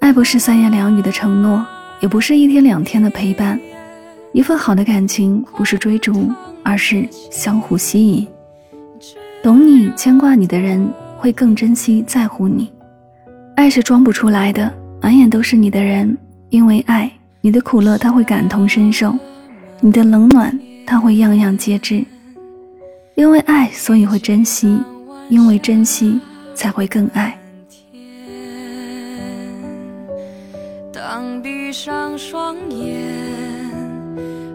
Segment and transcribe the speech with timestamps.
[0.00, 1.62] 爱不是三言两语的承诺，
[2.00, 3.60] 也不是一天两天的陪伴。
[4.32, 6.32] 一份好的感情，不是追逐，
[6.62, 8.26] 而是相互吸引。
[9.42, 12.72] 懂你、牵挂你的人，会更珍惜、在乎你。
[13.56, 14.72] 爱是装不出来的，
[15.02, 16.16] 满眼都是你的人，
[16.48, 17.12] 因为爱
[17.42, 19.10] 你的苦乐，他会感同身受；
[19.80, 22.02] 你的冷暖，他会样样皆知。
[23.16, 24.78] 因为爱，所以会珍惜；
[25.28, 26.18] 因为珍惜，
[26.54, 27.38] 才会更爱。
[31.16, 33.00] 当闭上双眼，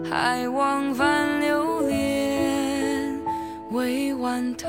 [0.04, 3.18] 还往返流连，
[3.70, 4.68] 未完的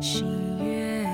[0.00, 0.26] 心
[0.58, 1.06] 愿，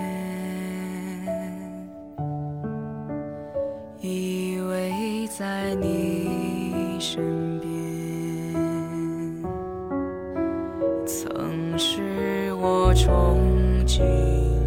[4.01, 7.71] 依偎在你身边，
[11.05, 13.37] 曾是我憧
[13.87, 14.60] 憬。